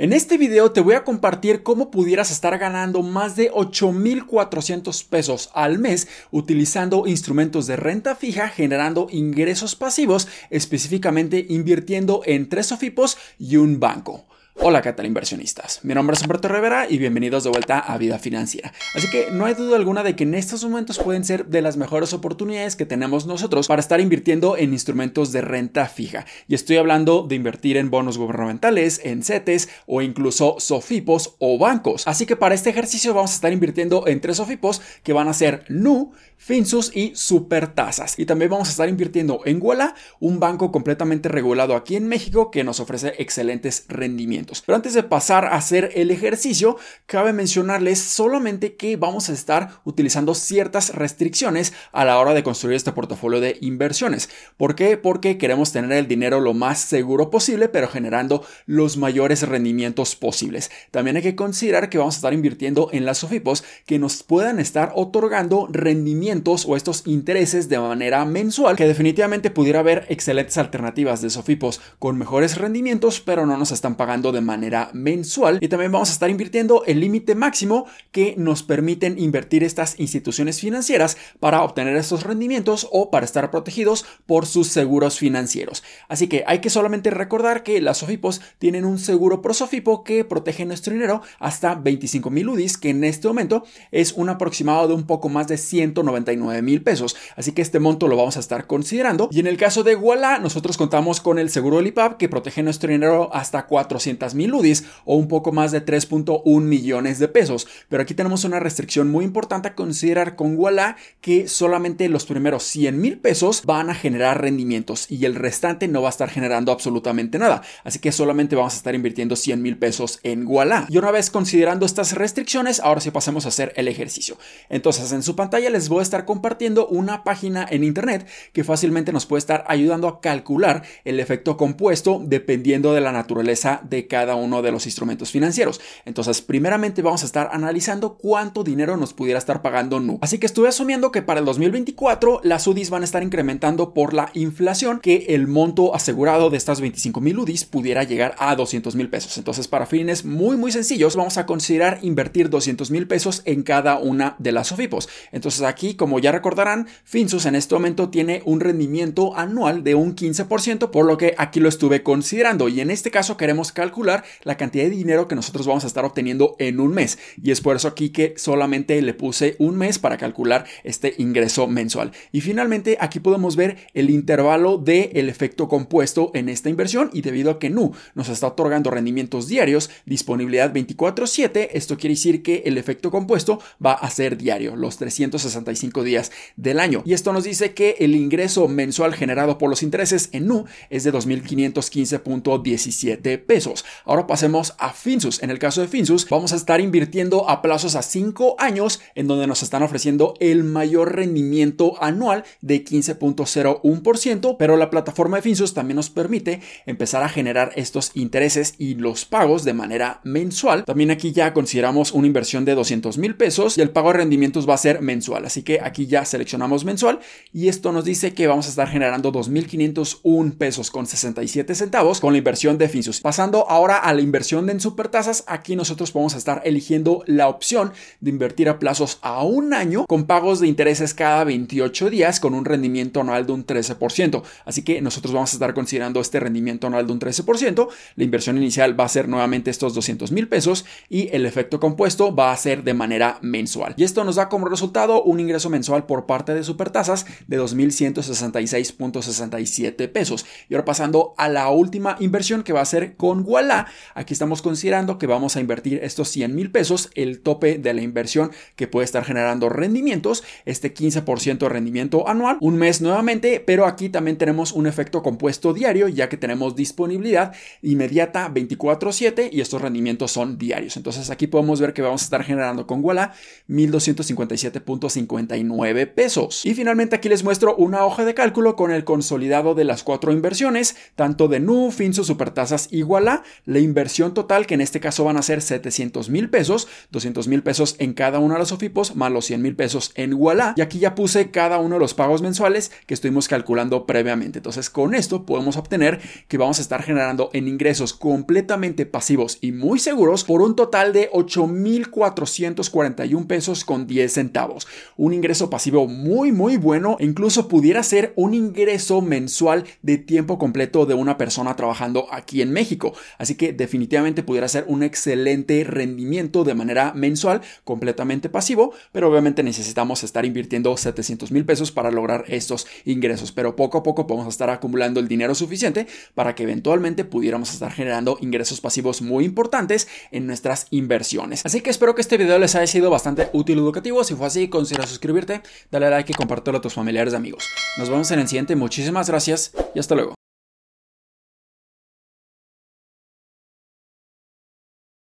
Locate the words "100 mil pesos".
112.64-113.62, 119.36-120.20, 256.28-257.10, 289.46-290.12